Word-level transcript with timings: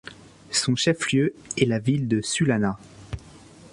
Son 0.49 0.75
chef-lieu 0.75 1.35
est 1.59 1.65
la 1.65 1.77
ville 1.77 2.07
de 2.07 2.21
Sullana. 2.21 2.79